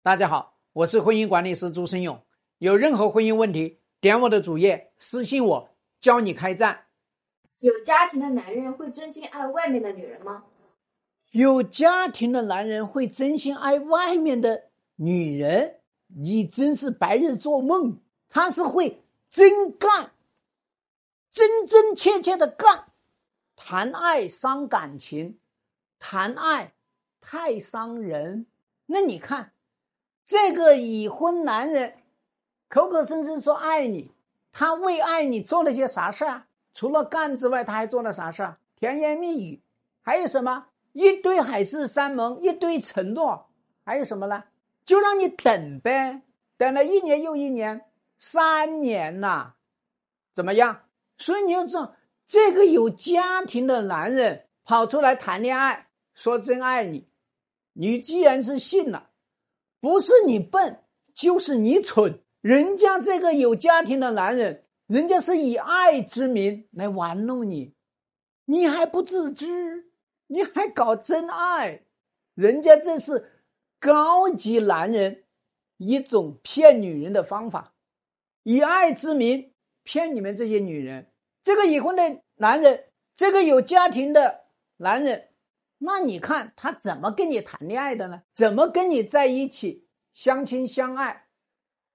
[0.00, 2.22] 大家好，我是婚姻管理师朱生勇。
[2.58, 5.68] 有任何婚姻问题，点我的主页私信我，
[6.00, 6.86] 教你开战。
[7.58, 10.44] 有家庭的男人会真心爱外面的女人吗？
[11.32, 15.80] 有家庭的男人会真心爱外面的女人？
[16.06, 18.00] 你真是白日做梦。
[18.30, 20.12] 他是会真干，
[21.32, 22.84] 真真切切的干。
[23.56, 25.38] 谈爱伤感情，
[25.98, 26.72] 谈爱
[27.20, 28.46] 太伤人。
[28.86, 29.52] 那你看。
[30.28, 31.94] 这个已婚男人
[32.68, 34.12] 口口声声说爱你，
[34.52, 36.44] 他为爱你做了些啥事儿？
[36.74, 38.58] 除了干之外，他还做了啥事儿？
[38.76, 39.62] 甜言蜜语，
[40.02, 40.66] 还有什么？
[40.92, 43.48] 一堆海誓山盟，一堆承诺，
[43.86, 44.44] 还有什么呢？
[44.84, 46.20] 就让你等呗，
[46.58, 47.86] 等了一年又一年，
[48.18, 49.54] 三年呐，
[50.34, 50.82] 怎么样？
[51.16, 57.08] 所以你要知道，这个有家庭的男人跑出来谈恋爱，说真爱你，
[57.72, 59.08] 你既然是信了。
[59.80, 60.82] 不是你笨，
[61.14, 62.20] 就是你蠢。
[62.40, 67.74] 人家这个有家庭的男人，人家是以爱之名来玩弄你，
[68.44, 69.90] 你还不自知，
[70.28, 71.82] 你还搞真爱，
[72.34, 73.42] 人家这是
[73.80, 75.24] 高级男人
[75.76, 77.74] 一种骗女人的方法，
[78.44, 81.10] 以爱之名骗你们这些女人。
[81.42, 82.84] 这个已婚的男人，
[83.16, 84.44] 这个有家庭的
[84.76, 85.28] 男人。
[85.78, 88.22] 那你看他怎么跟你谈恋爱的呢？
[88.34, 91.26] 怎么跟你在一起相亲相爱，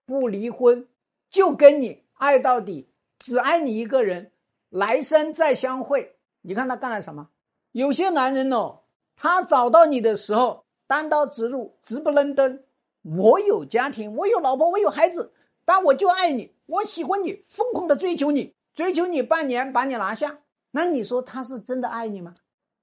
[0.06, 0.88] 不离婚，
[1.30, 2.90] 就跟你爱到底，
[3.20, 4.32] 只爱你一个人，
[4.70, 6.16] 来生再相会。
[6.42, 7.30] 你看他干了什么？
[7.72, 8.82] 有些男人哦，
[9.16, 12.64] 他找到你的时候单刀直入，直不愣登。
[13.02, 15.34] 我有家庭，我有老婆，我有孩子，
[15.66, 20.40] 但我就爱你，我喜欢你，疯狂的追求你，追求你半年把你拿下。
[20.72, 22.34] 那你说他是真的爱你吗？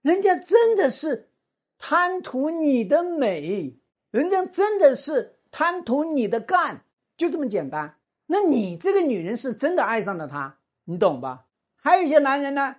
[0.02, 1.30] 人家真的是
[1.78, 3.76] 贪图你的美，
[4.10, 6.84] 人家真的是贪图你的干，
[7.16, 7.96] 就这么简单。
[8.26, 11.46] 那你这个女人是真的爱上了他，你懂吧？
[11.76, 12.76] 还有一些男人呢，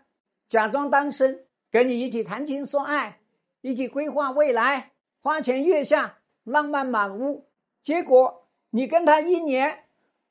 [0.47, 3.19] 假装单身，跟你一起谈情说爱，
[3.61, 7.47] 一起规划未来，花前月下，浪漫满屋。
[7.83, 9.85] 结果你跟他一年、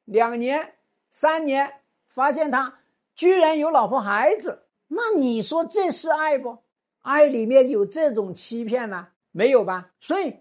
[0.04, 0.74] 两年、
[1.10, 2.78] 三年，发现他
[3.14, 6.58] 居然有老婆孩子，那你说这是爱不？
[7.02, 9.08] 爱里面有这种欺骗呢？
[9.32, 9.92] 没有吧？
[10.00, 10.36] 所以，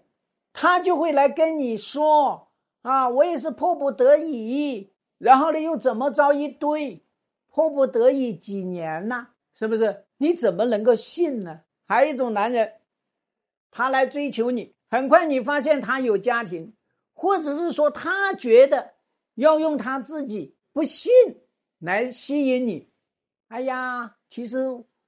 [0.52, 2.48] 他就会来跟你说
[2.82, 7.02] 啊，我也是迫不得已，然后呢又怎么着一堆，
[7.48, 9.28] 迫不得已几年呢？
[9.54, 10.04] 是不是？
[10.18, 11.60] 你怎么能够信呢？
[11.86, 12.72] 还有一种男人，
[13.70, 16.74] 他来追求你，很快你发现他有家庭，
[17.12, 18.92] 或者是说他觉得
[19.34, 21.12] 要用他自己不信
[21.78, 22.90] 来吸引你。
[23.48, 24.58] 哎呀，其实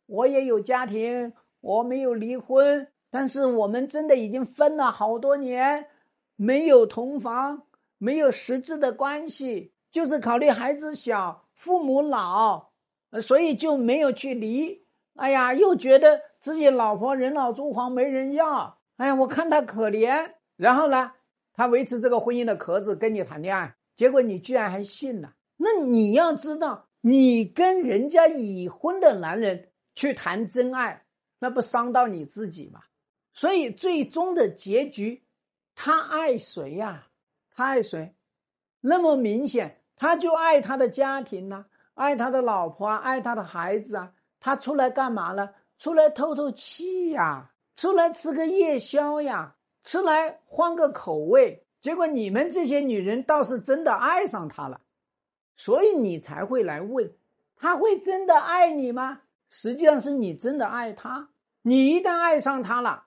[0.06, 1.32] 我也有家庭。
[1.62, 5.86] 我没有离婚，但是我们真的已经分了好多年，
[6.36, 7.62] 没有同房，
[7.98, 12.70] 没有实质的关系，就是考虑孩子小，父母老，
[13.20, 14.84] 所以就没有去离。
[15.14, 21.12] 哎呀，又觉得自己老婆人老珠黄没人要，哎呀，我看他可怜，然后呢，
[21.54, 25.34] 他维持这个婚姻的壳子跟你谈恋爱，结果你居然还信了。
[25.58, 31.04] 那你要知道，你跟人家已婚的男人去谈真爱。
[31.42, 32.80] 那不伤到你自己吗？
[33.34, 35.25] 所以最终的结局，
[35.75, 37.08] 他爱谁呀？
[37.50, 38.14] 他爱谁？
[38.80, 41.64] 那么明显，他就爱他的家庭呐，
[41.94, 44.12] 爱他的老婆啊，爱他的孩子啊。
[44.38, 45.50] 他出来干嘛呢？
[45.80, 51.66] 出来透透气呀，出来吃个夜宵呀，出来换个口味。
[51.80, 54.80] 结果你们这些女人倒是真的爱上他了，
[55.56, 57.12] 所以你才会来问：
[57.56, 59.22] 他会真的爱你吗？
[59.50, 61.30] 实际上是你真的爱他。
[61.62, 63.04] 你一旦爱上他了，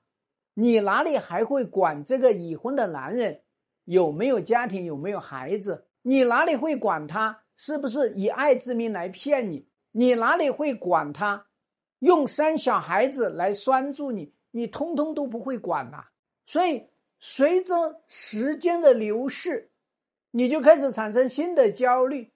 [0.53, 3.41] 你哪里还会管这个已婚的男人
[3.83, 5.85] 有没有家庭、有没有孩子？
[6.01, 9.67] 你哪里会管他是不是以爱之名来骗你？
[9.91, 11.47] 你哪里会管他
[11.99, 14.33] 用生小孩子来拴住你？
[14.51, 16.05] 你通通都不会管呐。
[16.47, 16.87] 所以，
[17.19, 19.71] 随着时间的流逝，
[20.31, 22.31] 你就开始产生新的焦虑，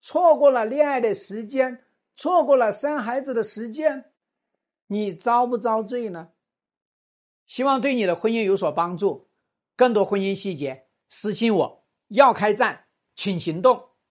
[0.00, 1.82] 错过了恋爱的时间，
[2.14, 4.04] 错过了生孩子的时间。
[4.88, 6.32] 你遭不遭罪呢？
[7.46, 9.30] 希望对你的婚姻有所帮助。
[9.76, 11.86] 更多婚姻细节，私信我。
[12.08, 13.90] 要开战，请行动。